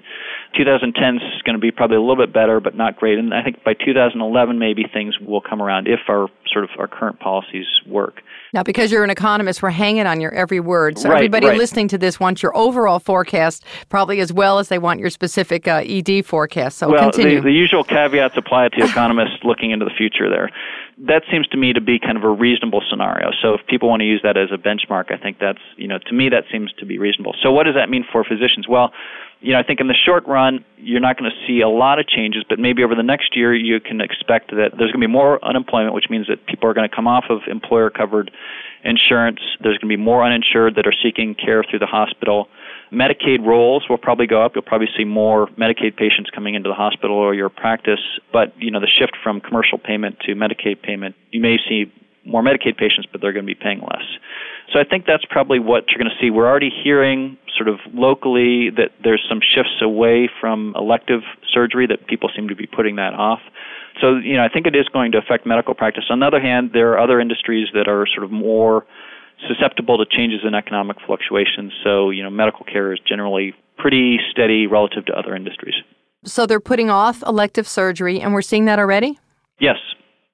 2010 0.58 1.16
is 1.18 1.42
going 1.44 1.56
to 1.56 1.62
be 1.62 1.72
probably 1.72 1.98
a 1.98 2.02
little 2.02 2.16
bit 2.16 2.34
better, 2.34 2.60
but 2.60 2.76
not 2.76 2.96
great. 2.96 3.20
And 3.20 3.34
I 3.34 3.44
think 3.44 3.64
by 3.64 3.74
2011, 3.74 4.60
maybe 4.60 4.86
things 4.92 5.20
will 5.20 5.42
come 5.42 5.62
around 5.62 5.88
if 5.88 6.00
our 6.08 6.28
sort 6.52 6.66
of 6.66 6.72
our 6.80 6.88
current 6.88 7.20
policies 7.20 7.68
work. 7.88 8.22
Now, 8.54 8.64
because 8.64 8.92
you're 8.92 9.04
an 9.04 9.10
economist, 9.10 9.64
we're 9.64 9.70
hanging 9.70 10.06
on 10.08 10.20
your 10.20 10.34
every 10.34 10.60
word. 10.60 11.00
So 11.00 11.10
right, 11.10 11.18
everybody 11.18 11.48
right. 11.48 11.58
listening 11.58 11.88
to 11.90 11.98
this 11.98 12.20
wants 12.20 12.44
your 12.44 12.56
overall 12.56 13.00
forecast, 13.00 13.64
probably 13.88 14.20
as 14.20 14.34
well 14.34 14.60
as 14.60 14.68
they 14.68 14.78
want 14.78 15.00
your 15.00 15.10
specific 15.10 15.68
uh, 15.68 15.81
Uh, 15.82 16.02
ED 16.18 16.26
forecast. 16.26 16.78
So 16.78 16.90
well, 16.90 17.12
continue. 17.12 17.38
The, 17.38 17.46
the 17.46 17.52
usual 17.52 17.84
caveats 17.84 18.38
apply 18.38 18.70
to 18.70 18.84
economists 18.84 19.40
looking 19.44 19.72
into 19.72 19.86
the 19.86 19.92
future 19.92 20.30
there. 20.30 20.50
That 20.98 21.24
seems 21.32 21.48
to 21.48 21.58
me 21.58 21.74
to 21.74 21.82
be 21.82 22.00
kind 22.00 22.18
of 22.18 22.24
a 22.24 22.30
reasonable 22.30 22.84
scenario. 22.90 23.32
So 23.42 23.56
if 23.56 23.66
people 23.68 23.90
want 23.90 24.02
to 24.02 24.06
use 24.06 24.22
that 24.24 24.38
as 24.38 24.50
a 24.52 24.58
benchmark, 24.58 25.12
I 25.12 25.18
think 25.18 25.40
that's, 25.40 25.62
you 25.78 25.88
know, 25.88 25.98
to 25.98 26.14
me 26.14 26.30
that 26.30 26.46
seems 26.52 26.72
to 26.74 26.86
be 26.86 26.98
reasonable. 27.00 27.36
So 27.42 27.52
what 27.52 27.64
does 27.64 27.76
that 27.76 27.90
mean 27.90 28.06
for 28.12 28.24
physicians? 28.24 28.68
Well, 28.68 28.92
you 29.40 29.54
know, 29.54 29.60
I 29.60 29.64
think 29.64 29.80
in 29.80 29.88
the 29.88 29.96
short 29.96 30.28
run, 30.28 30.64
you're 30.78 31.00
not 31.00 31.18
going 31.18 31.32
to 31.32 31.48
see 31.48 31.62
a 31.62 31.70
lot 31.70 31.98
of 31.98 32.08
changes, 32.08 32.44
but 32.48 32.60
maybe 32.60 32.84
over 32.84 32.94
the 32.94 33.04
next 33.04 33.36
year, 33.36 33.56
you 33.56 33.80
can 33.80 34.00
expect 34.00 34.52
that 34.52 34.78
there's 34.78 34.92
going 34.92 35.02
to 35.02 35.08
be 35.08 35.12
more 35.12 35.44
unemployment, 35.44 35.96
which 35.96 36.10
means 36.12 36.28
that 36.28 36.46
people 36.46 36.70
are 36.70 36.76
going 36.76 36.88
to 36.88 36.96
come 36.96 37.08
off 37.08 37.26
of 37.30 37.40
employer 37.48 37.90
covered 37.90 38.30
insurance. 38.84 39.40
There's 39.60 39.80
going 39.80 39.90
to 39.90 39.98
be 39.98 40.02
more 40.02 40.24
uninsured 40.24 40.76
that 40.76 40.86
are 40.86 40.94
seeking 40.94 41.34
care 41.34 41.64
through 41.68 41.80
the 41.80 41.88
hospital. 41.88 42.50
Medicaid 42.92 43.46
rolls 43.46 43.86
will 43.90 43.98
probably 43.98 44.28
go 44.28 44.44
up. 44.44 44.52
You'll 44.54 44.64
probably 44.64 44.90
see 44.98 45.06
more 45.06 45.48
Medicaid 45.58 45.96
patients 45.96 46.30
coming 46.30 46.56
into 46.56 46.68
the 46.68 46.76
hospital 46.76 47.16
or 47.16 47.34
your 47.34 47.50
practice. 47.50 48.02
But, 48.34 48.54
you 48.58 48.70
know, 48.70 48.82
the 48.82 48.88
shift 48.88 49.14
from 49.24 49.40
commercial 49.40 49.78
payment 49.78 50.20
to 50.26 50.36
Medicaid 50.36 50.82
payment, 50.82 51.16
you 51.32 51.40
may 51.40 51.58
see 51.70 51.92
more 52.26 52.44
Medicaid 52.44 52.78
patients, 52.78 53.08
but 53.12 53.22
they're 53.22 53.34
going 53.34 53.46
to 53.46 53.54
be 53.54 53.60
paying 53.60 53.80
less. 53.80 54.04
So 54.72 54.80
I 54.80 54.84
think 54.84 55.06
that's 55.06 55.26
probably 55.30 55.60
what 55.60 55.86
you're 55.90 55.98
going 55.98 56.12
to 56.12 56.22
see. 56.22 56.30
We're 56.30 56.48
already 56.48 56.70
hearing 56.70 57.38
sort 57.58 57.68
of 57.68 57.80
locally 57.94 58.70
that 58.72 58.92
there's 59.04 59.26
some 59.28 59.40
shifts 59.42 59.82
away 59.82 60.30
from 60.40 60.74
elective 60.78 61.22
surgery 61.52 61.88
that 61.88 62.08
people 62.08 62.30
seem 62.36 62.48
to 62.50 62.56
be 62.56 62.68
putting 62.68 62.98
that 62.98 63.14
off. 63.14 63.40
So, 64.00 64.18
you 64.18 64.36
know, 64.36 64.44
I 64.44 64.50
think 64.50 64.68
it 64.68 64.76
is 64.76 64.88
going 64.88 65.12
to 65.14 65.18
affect 65.18 65.46
medical 65.46 65.74
practice. 65.74 66.06
On 66.10 66.20
the 66.20 66.26
other 66.26 66.40
hand, 66.40 66.72
there 66.74 66.92
are 66.92 67.00
other 67.00 67.20
industries 67.20 67.68
that 67.74 67.88
are 67.88 68.06
sort 68.08 68.24
of 68.24 68.32
more 68.32 68.86
susceptible 69.48 69.98
to 69.98 70.06
changes 70.10 70.42
in 70.46 70.54
economic 70.54 70.98
fluctuations. 71.06 71.72
So, 71.84 72.10
you 72.10 72.24
know, 72.24 72.30
medical 72.30 72.66
care 72.66 72.94
is 72.94 73.00
generally 73.08 73.54
pretty 73.78 74.20
steady 74.32 74.68
relative 74.68 75.06
to 75.06 75.14
other 75.14 75.36
industries. 75.36 75.76
So 76.24 76.46
they're 76.46 76.60
putting 76.60 76.90
off 76.90 77.24
elective 77.24 77.68
surgery, 77.68 78.22
and 78.22 78.34
we're 78.34 78.44
seeing 78.44 78.66
that 78.66 78.78
already? 78.80 79.20
Yes. 79.60 79.78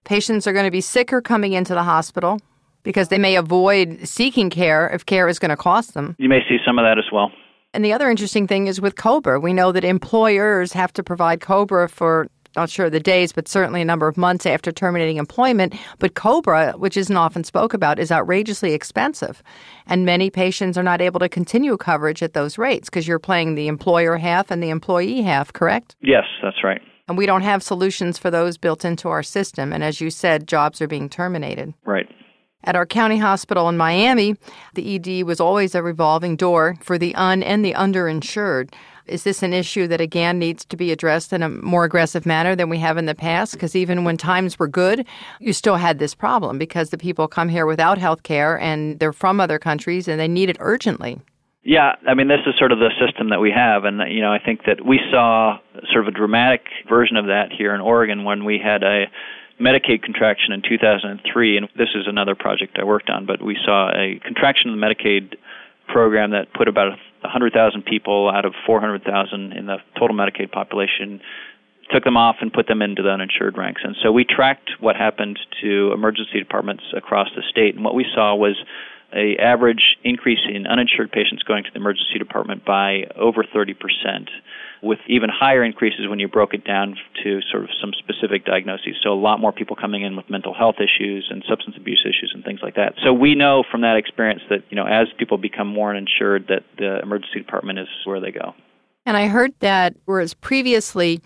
Patients 0.04 0.48
are 0.48 0.54
going 0.54 0.66
to 0.66 0.72
be 0.72 0.82
sicker 0.82 1.22
coming 1.22 1.54
into 1.54 1.74
the 1.74 1.84
hospital 1.84 2.40
because 2.84 3.10
they 3.10 3.18
may 3.18 3.36
avoid 3.36 4.08
seeking 4.08 4.50
care 4.50 4.90
if 4.90 5.06
care 5.06 5.28
is 5.28 5.40
going 5.40 5.50
to 5.50 5.58
cost 5.58 5.94
them. 5.94 6.16
You 6.18 6.30
may 6.30 6.40
see 6.48 6.58
some 6.66 6.80
of 6.80 6.84
that 6.84 6.98
as 6.98 7.06
well. 7.12 7.32
And 7.74 7.84
the 7.84 7.94
other 7.94 8.10
interesting 8.10 8.48
thing 8.48 8.68
is 8.68 8.80
with 8.82 8.96
COBRA, 8.96 9.40
we 9.40 9.54
know 9.54 9.72
that 9.72 9.84
employers 9.84 10.74
have 10.74 10.94
to 10.94 11.04
provide 11.04 11.42
COBRA 11.42 11.90
for 11.90 12.28
not 12.56 12.70
sure 12.70 12.90
the 12.90 13.00
days, 13.00 13.32
but 13.32 13.48
certainly 13.48 13.82
a 13.82 13.86
number 13.86 14.08
of 14.08 14.18
months 14.18 14.46
after 14.46 14.72
terminating 14.72 15.18
employment. 15.18 15.76
But 16.00 16.16
COBRA, 16.16 16.74
which 16.78 16.98
isn't 16.98 17.16
often 17.16 17.44
spoke 17.44 17.74
about, 17.74 18.00
is 18.00 18.12
outrageously 18.12 18.74
expensive. 18.74 19.44
And 19.86 20.06
many 20.06 20.30
patients 20.30 20.78
are 20.78 20.84
not 20.84 21.02
able 21.02 21.20
to 21.20 21.30
continue 21.30 21.78
coverage 21.78 22.24
at 22.24 22.34
those 22.34 22.58
rates 22.58 22.90
because 22.90 23.08
you're 23.08 23.20
paying 23.20 23.56
the 23.56 23.68
employer 23.68 24.18
half 24.18 24.52
and 24.52 24.62
the 24.62 24.70
employee 24.70 25.22
half, 25.22 25.54
correct? 25.54 25.96
Yes, 26.02 26.26
that's 26.42 26.64
right. 26.64 26.82
And 27.08 27.18
we 27.18 27.26
don't 27.26 27.42
have 27.42 27.64
solutions 27.64 28.18
for 28.18 28.30
those 28.30 28.58
built 28.58 28.84
into 28.84 29.08
our 29.08 29.24
system. 29.24 29.72
And 29.72 29.84
as 29.84 30.02
you 30.02 30.10
said, 30.10 30.48
jobs 30.48 30.82
are 30.82 30.88
being 30.88 31.10
terminated. 31.10 31.74
Right. 31.86 32.08
At 32.64 32.76
our 32.76 32.86
county 32.86 33.18
hospital 33.18 33.70
in 33.70 33.78
Miami, 33.78 34.36
the 34.74 34.96
ED 34.96 35.24
was 35.24 35.40
always 35.40 35.74
a 35.74 35.82
revolving 35.82 36.36
door 36.36 36.76
for 36.82 36.98
the 36.98 37.16
un 37.16 37.42
and 37.42 37.64
the 37.64 37.74
underinsured. 37.74 38.74
Is 39.08 39.24
this 39.24 39.44
an 39.44 39.54
issue 39.54 39.88
that 39.88 40.02
again 40.02 40.40
needs 40.40 40.66
to 40.66 40.78
be 40.78 40.92
addressed 40.92 41.34
in 41.34 41.44
a 41.44 41.50
more 41.50 41.84
aggressive 41.84 42.26
manner 42.26 42.56
than 42.56 42.70
we 42.70 42.78
have 42.80 42.98
in 42.98 43.06
the 43.06 43.16
past? 43.16 43.54
Because 43.54 43.76
even 43.76 44.04
when 44.04 44.18
times 44.18 44.60
were 44.60 44.68
good, 44.68 45.06
you 45.40 45.54
still 45.54 45.78
had 45.78 46.00
this 46.00 46.14
problem 46.14 46.58
because 46.58 46.90
the 46.90 46.98
people 46.98 47.28
come 47.28 47.50
here 47.50 47.66
without 47.66 47.98
health 47.98 48.24
care 48.24 48.60
and 48.60 49.00
they're 49.00 49.14
from 49.14 49.40
other 49.40 49.60
countries 49.60 50.08
and 50.08 50.20
they 50.20 50.28
need 50.28 50.50
it 50.50 50.58
urgently. 50.60 51.20
Yeah, 51.64 51.96
I 52.08 52.14
mean, 52.14 52.30
this 52.30 52.40
is 52.48 52.54
sort 52.58 52.72
of 52.72 52.80
the 52.80 52.92
system 52.98 53.30
that 53.30 53.42
we 53.42 53.52
have, 53.52 53.84
and 53.84 54.00
you 54.10 54.22
know, 54.22 54.32
I 54.32 54.40
think 54.40 54.62
that 54.68 54.86
we 54.86 55.02
saw 55.12 55.60
sort 55.92 56.08
of 56.08 56.08
a 56.08 56.16
dramatic 56.16 56.62
version 56.88 57.18
of 57.18 57.26
that 57.26 57.52
here 57.52 57.76
in 57.76 57.82
Oregon 57.82 58.24
when 58.24 58.46
we 58.46 58.58
had 58.58 58.84
a 58.84 59.08
Medicaid 59.60 60.02
contraction 60.02 60.54
in 60.54 60.62
2003, 60.62 61.58
and 61.58 61.68
this 61.78 61.90
is 61.94 62.08
another 62.08 62.36
project 62.36 62.78
I 62.80 62.86
worked 62.86 63.10
on, 63.10 63.26
but 63.26 63.42
we 63.42 63.58
saw 63.66 63.90
a 63.90 64.18
contraction 64.24 64.72
in 64.72 64.80
the 64.80 64.86
Medicaid 64.86 65.36
program 65.88 66.32
that 66.32 66.54
put 66.54 66.70
about 66.70 66.98
100,000 67.22 67.84
people 67.86 68.30
out 68.30 68.46
of 68.46 68.54
400,000 68.66 69.54
in 69.54 69.66
the 69.66 69.78
total 70.00 70.16
Medicaid 70.16 70.52
population, 70.52 71.22
took 71.92 72.04
them 72.04 72.18
off 72.18 72.38
and 72.42 72.52
put 72.52 72.68
them 72.68 72.82
into 72.82 73.02
the 73.02 73.10
uninsured 73.10 73.58
ranks. 73.58 73.82
And 73.84 73.96
so 74.04 74.12
we 74.12 74.26
tracked 74.26 74.72
what 74.80 74.96
happened 74.96 75.40
to 75.62 75.92
emergency 75.94 76.40
departments 76.40 76.84
across 76.96 77.30
the 77.36 77.44
state, 77.50 77.76
and 77.76 77.84
what 77.84 77.96
we 77.96 78.06
saw 78.14 78.36
was 78.36 78.58
a 79.14 79.38
average 79.38 79.98
increase 80.04 80.40
in 80.48 80.68
uninsured 80.68 81.12
patients 81.12 81.44
going 81.44 81.64
to 81.64 81.70
the 81.72 81.80
emergency 81.80 82.20
department 82.20 82.66
by 82.66 83.06
over 83.16 83.44
30 83.44 83.74
percent 83.74 84.30
with 84.82 85.00
even 85.08 85.30
higher 85.30 85.64
increases 85.64 86.08
when 86.08 86.20
you 86.20 86.28
broke 86.28 86.54
it 86.54 86.64
down 86.64 86.96
to 87.24 87.40
sort 87.52 87.64
of 87.64 87.70
some 87.82 87.92
specific 87.98 88.46
diagnoses. 88.46 88.96
So 89.02 89.12
a 89.12 89.20
lot 89.20 89.40
more 89.40 89.52
people 89.52 89.76
coming 89.76 90.04
in 90.04 90.16
with 90.16 90.30
mental 90.30 90.54
health 90.54 90.76
issues 90.80 91.28
and 91.30 91.44
substance 91.48 91.76
abuse 91.78 92.06
issues 92.06 92.32
and 92.34 92.44
things 92.44 92.60
like 92.62 92.76
that. 92.76 92.94
So 93.04 93.14
we 93.14 93.36
know 93.36 93.64
from 93.70 93.82
that 93.82 93.98
experience 93.98 94.42
that, 94.50 94.64
you 94.70 94.76
know, 94.76 94.86
as 94.86 95.08
people 95.18 95.38
become 95.38 95.68
more 95.68 95.90
uninsured 95.90 96.48
that 96.50 96.64
the 96.78 97.00
emergency 97.02 97.40
department 97.40 97.80
is 97.80 97.88
where 98.06 98.20
they 98.20 98.32
go. 98.32 98.54
And 99.06 99.16
I 99.16 99.28
heard 99.28 99.54
that 99.60 99.96
whereas 100.06 100.34
previously 100.34 101.22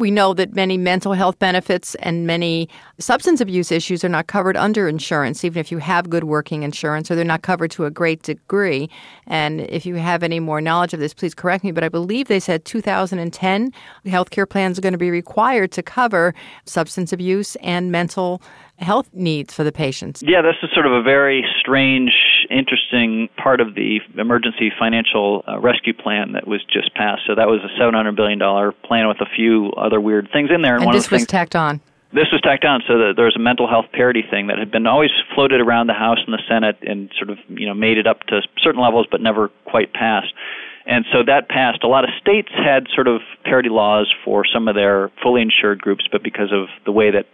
we 0.00 0.10
know 0.10 0.34
that 0.34 0.54
many 0.54 0.76
mental 0.76 1.12
health 1.12 1.38
benefits 1.38 1.94
and 1.96 2.26
many 2.26 2.68
substance 2.98 3.40
abuse 3.40 3.70
issues 3.70 4.02
are 4.02 4.08
not 4.08 4.26
covered 4.26 4.56
under 4.56 4.88
insurance, 4.88 5.44
even 5.44 5.60
if 5.60 5.70
you 5.70 5.78
have 5.78 6.10
good 6.10 6.24
working 6.24 6.62
insurance, 6.62 7.10
or 7.10 7.14
they're 7.14 7.24
not 7.24 7.42
covered 7.42 7.70
to 7.72 7.84
a 7.84 7.90
great 7.90 8.22
degree. 8.22 8.90
And 9.26 9.60
if 9.60 9.86
you 9.86 9.96
have 9.96 10.22
any 10.22 10.40
more 10.40 10.60
knowledge 10.60 10.94
of 10.94 11.00
this, 11.00 11.14
please 11.14 11.34
correct 11.34 11.62
me. 11.62 11.70
But 11.70 11.84
I 11.84 11.88
believe 11.88 12.28
they 12.28 12.40
said 12.40 12.64
2010 12.64 13.72
healthcare 14.06 14.48
plans 14.48 14.78
are 14.78 14.82
going 14.82 14.92
to 14.92 14.98
be 14.98 15.10
required 15.10 15.70
to 15.72 15.82
cover 15.82 16.34
substance 16.64 17.12
abuse 17.12 17.56
and 17.56 17.92
mental 17.92 18.42
health 18.78 19.10
needs 19.12 19.52
for 19.52 19.62
the 19.62 19.72
patients. 19.72 20.22
Yeah, 20.26 20.40
this 20.42 20.56
is 20.62 20.70
sort 20.72 20.86
of 20.86 20.92
a 20.92 21.02
very 21.02 21.44
strange, 21.60 22.12
interesting 22.50 23.28
part 23.36 23.60
of 23.60 23.74
the 23.74 24.00
emergency 24.18 24.72
financial 24.78 25.44
uh, 25.46 25.58
rescue 25.60 25.94
plan 25.94 26.32
that 26.32 26.46
was 26.46 26.62
just 26.64 26.94
passed. 26.94 27.22
So 27.26 27.34
that 27.34 27.46
was 27.46 27.60
a 27.64 27.80
$700 27.80 28.16
billion 28.16 28.38
plan 28.82 29.08
with 29.08 29.20
a 29.20 29.26
few 29.36 29.72
other 29.76 30.00
weird 30.00 30.28
things 30.32 30.50
in 30.54 30.62
there. 30.62 30.76
And, 30.76 30.84
and 30.84 30.94
this 30.94 31.10
was 31.10 31.20
things, 31.20 31.28
tacked 31.28 31.56
on. 31.56 31.80
This 32.12 32.26
was 32.32 32.40
tacked 32.40 32.64
on 32.64 32.82
so 32.86 32.98
that 32.98 33.12
there 33.16 33.26
was 33.26 33.36
a 33.36 33.40
mental 33.40 33.68
health 33.68 33.86
parity 33.92 34.24
thing 34.28 34.48
that 34.48 34.58
had 34.58 34.70
been 34.70 34.86
always 34.86 35.10
floated 35.34 35.60
around 35.60 35.86
the 35.86 35.94
House 35.94 36.18
and 36.26 36.34
the 36.34 36.42
Senate 36.48 36.78
and 36.82 37.10
sort 37.16 37.30
of, 37.30 37.38
you 37.48 37.66
know, 37.66 37.74
made 37.74 37.98
it 37.98 38.06
up 38.06 38.20
to 38.28 38.40
certain 38.58 38.80
levels 38.80 39.06
but 39.10 39.20
never 39.20 39.48
quite 39.64 39.92
passed. 39.92 40.34
And 40.86 41.04
so 41.12 41.22
that 41.22 41.48
passed. 41.48 41.84
A 41.84 41.88
lot 41.88 42.04
of 42.04 42.10
states 42.20 42.48
had 42.52 42.88
sort 42.94 43.06
of 43.06 43.20
parity 43.44 43.68
laws 43.68 44.12
for 44.24 44.44
some 44.44 44.66
of 44.66 44.74
their 44.74 45.10
fully 45.22 45.42
insured 45.42 45.80
groups, 45.80 46.04
but 46.10 46.22
because 46.22 46.50
of 46.52 46.66
the 46.84 46.90
way 46.90 47.12
that 47.12 47.26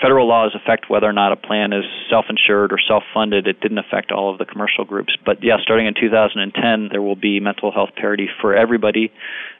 federal 0.00 0.28
laws 0.28 0.54
affect 0.54 0.90
whether 0.90 1.06
or 1.06 1.12
not 1.12 1.32
a 1.32 1.36
plan 1.36 1.72
is 1.72 1.84
self-insured 2.10 2.72
or 2.72 2.78
self-funded. 2.86 3.46
It 3.46 3.60
didn't 3.60 3.78
affect 3.78 4.12
all 4.12 4.30
of 4.30 4.38
the 4.38 4.44
commercial 4.44 4.84
groups, 4.84 5.16
but 5.24 5.42
yeah, 5.42 5.56
starting 5.62 5.86
in 5.86 5.94
2010, 5.94 6.88
there 6.90 7.02
will 7.02 7.16
be 7.16 7.40
mental 7.40 7.72
health 7.72 7.90
parity 7.96 8.28
for 8.40 8.54
everybody, 8.54 9.12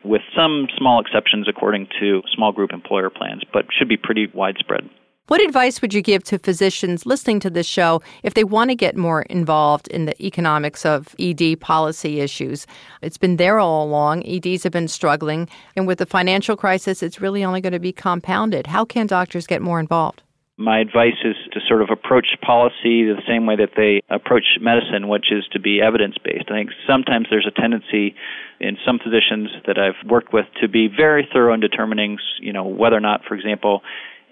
with 0.04 0.22
some 0.36 0.68
small 0.76 1.00
exceptions 1.00 1.48
according 1.48 1.88
to 2.00 2.22
small 2.34 2.52
group 2.52 2.72
employer 2.72 3.10
plans, 3.10 3.42
but 3.52 3.66
should 3.76 3.88
be 3.88 3.96
pretty 3.96 4.28
widespread. 4.32 4.88
What 5.28 5.40
advice 5.40 5.82
would 5.82 5.92
you 5.92 6.02
give 6.02 6.22
to 6.24 6.38
physicians 6.38 7.04
listening 7.04 7.40
to 7.40 7.50
this 7.50 7.66
show 7.66 8.00
if 8.22 8.34
they 8.34 8.44
want 8.44 8.70
to 8.70 8.76
get 8.76 8.96
more 8.96 9.22
involved 9.22 9.88
in 9.88 10.04
the 10.04 10.24
economics 10.24 10.86
of 10.86 11.16
ED 11.18 11.58
policy 11.58 12.20
issues? 12.20 12.64
It's 13.02 13.18
been 13.18 13.36
there 13.36 13.58
all 13.58 13.84
along. 13.84 14.24
EDs 14.24 14.62
have 14.62 14.72
been 14.72 14.86
struggling, 14.86 15.48
and 15.74 15.84
with 15.84 15.98
the 15.98 16.06
financial 16.06 16.56
crisis, 16.56 17.02
it's 17.02 17.20
really 17.20 17.42
only 17.42 17.60
going 17.60 17.72
to 17.72 17.80
be 17.80 17.92
compounded. 17.92 18.68
How 18.68 18.84
can 18.84 19.08
doctors 19.08 19.48
get 19.48 19.60
more 19.60 19.80
involved? 19.80 20.22
my 20.58 20.80
advice 20.80 21.20
is 21.22 21.36
to 21.52 21.60
sort 21.68 21.82
of 21.82 21.90
approach 21.90 22.28
policy 22.40 23.04
the 23.04 23.20
same 23.28 23.44
way 23.44 23.56
that 23.56 23.72
they 23.76 24.00
approach 24.08 24.56
medicine, 24.58 25.06
which 25.06 25.30
is 25.30 25.44
to 25.52 25.60
be 25.60 25.82
evidence 25.82 26.16
based. 26.24 26.50
I 26.50 26.54
think 26.54 26.70
sometimes 26.88 27.26
there's 27.28 27.46
a 27.46 27.60
tendency 27.60 28.14
in 28.58 28.78
some 28.86 28.98
physicians 28.98 29.50
that 29.66 29.76
I've 29.78 30.08
worked 30.08 30.32
with 30.32 30.46
to 30.62 30.68
be 30.68 30.88
very 30.88 31.28
thorough 31.30 31.52
in 31.52 31.60
determining, 31.60 32.16
you 32.40 32.54
know, 32.54 32.64
whether 32.64 32.96
or 32.96 33.00
not, 33.00 33.22
for 33.28 33.34
example, 33.34 33.82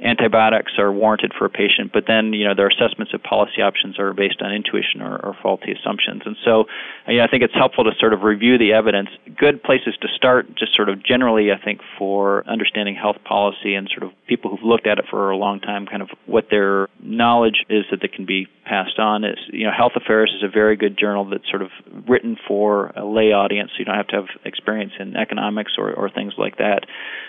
antibiotics 0.03 0.73
are 0.79 0.93
warranted 0.93 1.33
for 1.39 1.45
a 1.45 1.51
patient, 1.51 1.93
but 1.93 2.05
then 2.07 2.33
you 2.33 2.45
know 2.45 2.55
their 2.55 2.69
assessments 2.69 3.15
of 3.15 3.23
policy 3.23 3.63
options 3.63 3.99
are 3.99 4.13
based 4.13 4.43
on 4.43 4.53
intuition 4.53 5.01
or, 5.01 5.17
or 5.25 5.37
faulty 5.41 5.73
assumptions. 5.73 6.23
And 6.25 6.37
so, 6.45 6.65
you 7.07 7.19
know, 7.19 7.25
I 7.25 7.29
think 7.29 7.43
it's 7.43 7.55
helpful 7.55 7.85
to 7.85 7.93
sort 7.99 8.13
of 8.13 8.23
review 8.23 8.59
the 8.59 8.73
evidence. 8.73 9.09
Good 9.39 9.63
places 9.63 9.95
to 10.03 10.09
start, 10.17 10.47
just 10.57 10.75
sort 10.75 10.89
of 10.89 11.05
generally, 11.05 11.53
I 11.53 11.63
think, 11.63 11.81
for 11.97 12.45
understanding 12.49 12.97
health 12.97 13.19
policy 13.25 13.75
and 13.75 13.89
sort 13.89 14.03
of 14.03 14.11
people 14.27 14.51
who've 14.51 14.65
looked 14.65 14.87
at 14.87 14.99
it 14.99 15.05
for 15.09 15.31
a 15.31 15.37
long 15.37 15.61
time, 15.61 15.87
kind 15.87 16.03
of 16.03 16.09
what 16.27 16.47
their 16.51 16.89
knowledge 17.01 17.65
is 17.69 17.85
that 17.91 18.01
they 18.03 18.09
can 18.09 18.27
be 18.27 18.49
passed 18.65 18.99
on. 18.99 19.25
Is 19.25 19.39
you 19.53 19.65
know, 19.65 19.73
Health 19.77 19.93
Affairs 19.95 20.33
is 20.37 20.43
a 20.43 20.51
very 20.51 20.77
good 20.77 20.99
journal 20.99 21.25
that's 21.25 21.49
sort 21.49 21.63
of 21.63 21.71
written 22.09 22.37
for 22.49 22.87
a 22.97 23.05
lay 23.05 23.33
audience. 23.33 23.71
So 23.73 23.79
you 23.79 23.85
don't 23.85 23.95
have 23.95 24.09
to 24.09 24.17
have 24.17 24.29
experience 24.45 24.93
in 24.99 25.17
economics 25.17 25.73
or, 25.79 25.93
or 25.93 26.11
things 26.11 26.33
like 26.37 26.59
that. 26.59 26.81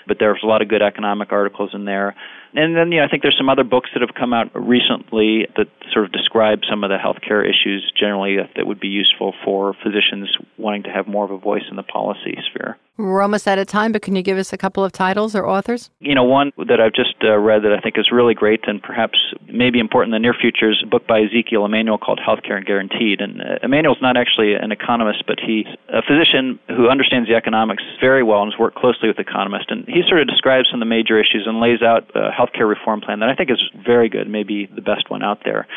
But 0.07 0.17
there's 0.19 0.41
a 0.43 0.48
lot 0.48 0.63
of 0.63 0.67
good 0.67 0.81
economic 0.81 1.31
articles 1.31 1.72
in 1.74 1.86
there 1.86 2.15
and 2.56 2.76
then 2.76 2.92
you 2.92 3.00
know, 3.00 3.06
I 3.06 3.10
think 3.10 3.24
there's 3.24 3.38
some 3.38 3.50
other 3.50 3.64
books 3.64 3.90
that 3.94 4.02
have 4.02 4.16
come 4.16 4.34
out 4.34 4.50
recently 4.56 5.48
that 5.58 5.68
sort 5.92 6.06
of 6.06 6.12
describe 6.12 6.62
some 6.70 6.84
of 6.84 6.90
the 6.90 6.98
healthcare 6.98 7.44
issues 7.44 7.92
generally 7.98 8.38
that, 8.38 8.52
that 8.56 8.68
would 8.68 8.80
be 8.80 8.88
useful 8.88 9.34
for 9.44 9.74
physicians 9.84 10.30
wanting 10.58 10.84
to 10.84 10.90
have 10.90 11.08
more 11.08 11.26
of 11.26 11.32
a 11.32 11.38
voice 11.38 11.64
in 11.70 11.76
the 11.76 11.84
policy 11.84 12.38
sphere. 12.50 12.78
We're 12.98 13.22
almost 13.22 13.46
out 13.46 13.60
of 13.60 13.68
time, 13.68 13.92
but 13.92 14.02
can 14.02 14.16
you 14.16 14.22
give 14.22 14.38
us 14.38 14.54
a 14.54 14.58
couple 14.58 14.84
of 14.84 14.94
titles 14.94 15.36
or 15.36 15.46
authors? 15.46 15.90
You 16.00 16.16
know, 16.16 16.24
one 16.24 16.54
that 16.58 16.80
I've 16.80 16.94
just 16.94 17.16
uh, 17.24 17.36
read 17.38 17.64
that 17.64 17.74
I 17.74 17.82
think 17.82 17.98
is 17.98 18.10
really 18.10 18.34
great 18.34 18.62
and 18.68 18.82
perhaps 18.82 19.20
maybe 19.52 19.80
important 19.80 20.16
in 20.16 20.22
the 20.22 20.24
near 20.24 20.34
future 20.34 20.72
is 20.72 20.82
a 20.82 20.88
book 20.88 21.06
by 21.06 21.20
Ezekiel 21.20 21.66
Emanuel 21.66 21.98
called 21.98 22.22
Healthcare 22.25 22.56
and 22.56 22.66
Guaranteed. 22.66 23.20
And 23.20 23.42
uh, 23.42 23.60
Emanuel's 23.64 24.02
not 24.02 24.16
actually 24.16 24.54
an 24.54 24.72
economist, 24.72 25.24
but 25.28 25.40
he's 25.46 25.66
a 25.90 26.02
physician 26.02 26.58
who 26.70 26.88
understands 26.88 27.28
the 27.28 27.36
economics 27.36 27.84
very 28.00 28.24
well 28.24 28.44
and 28.44 28.54
has 28.54 28.60
worked 28.60 28.78
closely 28.78 29.10
with 29.10 29.20
economists. 29.20 29.68
And 29.70 29.84
he 29.88 30.02
sort 30.08 30.22
of 30.22 30.28
describes 30.28 30.70
some 30.72 30.82
of 30.82 30.88
the 30.88 30.90
major 30.90 31.20
issues 31.20 31.44
and 31.46 31.60
lays 31.60 31.82
out 31.82 32.10
a 32.16 32.32
healthcare 32.32 32.68
reform 32.68 33.02
plan 33.02 33.20
that 33.20 33.30
I 33.30 33.36
think 33.36 33.52
is 33.52 33.62
very 33.86 34.08
good, 34.08 34.30
maybe 34.30 34.68
the 34.74 34.82
best 34.82 35.10
one 35.10 35.22
out 35.22 35.42
there. 35.44 35.68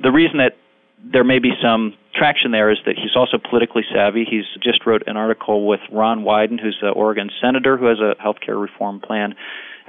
The 0.00 0.12
reason 0.12 0.38
that 0.38 0.56
there 1.04 1.24
may 1.24 1.38
be 1.38 1.52
some 1.62 1.94
traction 2.14 2.50
there 2.50 2.70
is 2.70 2.78
that 2.86 2.96
he's 2.96 3.16
also 3.16 3.38
politically 3.38 3.84
savvy. 3.92 4.26
He's 4.28 4.44
just 4.62 4.84
wrote 4.86 5.02
an 5.06 5.16
article 5.16 5.66
with 5.66 5.80
Ron 5.90 6.24
Wyden, 6.24 6.60
who's 6.60 6.78
the 6.80 6.90
Oregon 6.90 7.30
senator 7.40 7.76
who 7.76 7.86
has 7.86 7.98
a 7.98 8.14
healthcare 8.22 8.60
reform 8.60 9.00
plan 9.00 9.34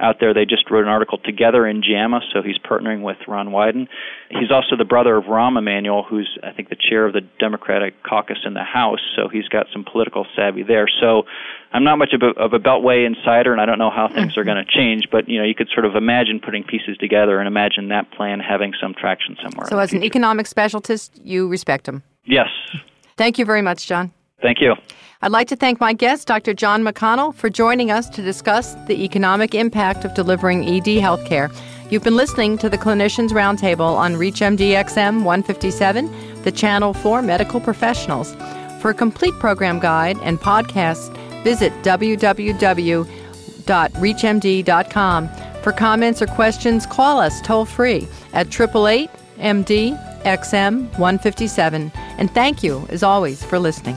out 0.00 0.16
there. 0.20 0.34
They 0.34 0.44
just 0.44 0.70
wrote 0.70 0.82
an 0.82 0.88
article 0.88 1.18
together 1.18 1.66
in 1.66 1.82
JAMA, 1.82 2.20
so 2.32 2.42
he's 2.42 2.58
partnering 2.58 3.02
with 3.02 3.18
Ron 3.26 3.48
Wyden. 3.48 3.88
He's 4.30 4.50
also 4.50 4.76
the 4.76 4.84
brother 4.84 5.16
of 5.16 5.24
Rahm 5.24 5.58
Emanuel, 5.58 6.02
who's 6.02 6.38
I 6.42 6.52
think 6.52 6.68
the 6.68 6.76
chair 6.76 7.06
of 7.06 7.12
the 7.12 7.20
Democratic 7.38 8.02
caucus 8.02 8.38
in 8.44 8.54
the 8.54 8.64
House, 8.64 9.00
so 9.16 9.28
he's 9.28 9.48
got 9.48 9.66
some 9.72 9.84
political 9.84 10.26
savvy 10.34 10.62
there. 10.62 10.88
So 11.00 11.24
I'm 11.72 11.84
not 11.84 11.98
much 11.98 12.12
of 12.12 12.22
a, 12.22 12.38
of 12.40 12.52
a 12.52 12.58
Beltway 12.58 13.06
insider, 13.06 13.52
and 13.52 13.60
I 13.60 13.66
don't 13.66 13.78
know 13.78 13.90
how 13.90 14.08
things 14.08 14.36
are 14.36 14.44
going 14.44 14.64
to 14.64 14.70
change. 14.70 15.08
But 15.10 15.28
you 15.28 15.38
know, 15.38 15.44
you 15.44 15.54
could 15.54 15.68
sort 15.72 15.86
of 15.86 15.94
imagine 15.96 16.40
putting 16.40 16.64
pieces 16.64 16.96
together 16.98 17.38
and 17.38 17.46
imagine 17.46 17.88
that 17.88 18.10
plan 18.10 18.40
having 18.40 18.72
some 18.80 18.94
traction 18.94 19.36
somewhere. 19.42 19.66
So, 19.68 19.78
as 19.78 19.92
an 19.92 20.02
economic 20.02 20.46
specialist, 20.46 21.20
you 21.22 21.48
respect 21.48 21.88
him. 21.88 22.02
Yes. 22.24 22.48
Thank 23.16 23.38
you 23.38 23.44
very 23.44 23.62
much, 23.62 23.86
John. 23.86 24.12
Thank 24.42 24.60
you. 24.60 24.74
I'd 25.22 25.30
like 25.30 25.46
to 25.48 25.56
thank 25.56 25.78
my 25.78 25.92
guest, 25.92 26.26
Dr. 26.26 26.52
John 26.52 26.82
McConnell, 26.82 27.32
for 27.34 27.48
joining 27.48 27.92
us 27.92 28.08
to 28.10 28.22
discuss 28.22 28.74
the 28.86 29.04
economic 29.04 29.54
impact 29.54 30.04
of 30.04 30.14
delivering 30.14 30.64
ED 30.64 31.00
healthcare. 31.00 31.54
You've 31.90 32.02
been 32.02 32.16
listening 32.16 32.58
to 32.58 32.68
the 32.68 32.78
Clinicians 32.78 33.30
Roundtable 33.30 33.96
on 33.96 34.14
ReachMDXM 34.14 35.22
157, 35.22 36.42
the 36.42 36.50
channel 36.50 36.92
for 36.92 37.22
medical 37.22 37.60
professionals. 37.60 38.34
For 38.80 38.90
a 38.90 38.94
complete 38.94 39.34
program 39.34 39.78
guide 39.78 40.18
and 40.22 40.40
podcast, 40.40 41.16
visit 41.44 41.72
www 41.84 43.22
support.reachmd.com. 43.62 45.28
For 45.62 45.72
comments 45.72 46.22
or 46.22 46.26
questions, 46.26 46.86
call 46.86 47.20
us 47.20 47.40
toll 47.42 47.64
free 47.64 48.08
at 48.32 48.48
888 48.48 49.10
MD 49.38 50.22
XM 50.24 50.90
157. 50.98 51.92
And 52.18 52.30
thank 52.32 52.62
you, 52.62 52.86
as 52.90 53.02
always, 53.02 53.44
for 53.44 53.58
listening. 53.58 53.96